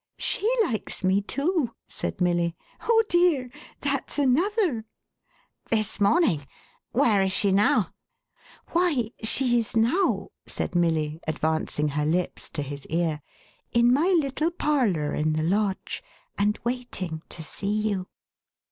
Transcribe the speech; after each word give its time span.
She 0.17 0.51
likes 0.63 1.03
me 1.03 1.21
too!" 1.21 1.75
said 1.87 2.19
Milly." 2.19 2.55
Oh 2.89 3.03
dear, 3.07 3.51
that's 3.81 4.17
another!"" 4.17 4.85
This 5.69 6.01
morning! 6.01 6.47
Where 6.91 7.21
is 7.21 7.31
she 7.31 7.51
now?"" 7.51 7.93
Why, 8.71 9.11
she 9.21 9.59
is 9.59 9.77
now,"" 9.77 10.31
said 10.47 10.73
Milly, 10.73 11.19
advancing 11.27 11.89
her 11.89 12.05
lips 12.07 12.49
to 12.49 12.63
his 12.63 12.87
ear, 12.87 13.21
"in 13.73 13.93
my 13.93 14.07
little 14.19 14.49
parlour 14.49 15.13
in 15.13 15.33
the 15.33 15.43
Lodge, 15.43 16.01
and 16.35 16.57
waiting 16.65 17.21
to 17.29 17.43
see 17.43 17.89
you." 17.89 18.07